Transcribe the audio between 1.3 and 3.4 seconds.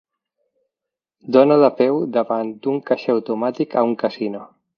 Dona de peu davant d'un caixer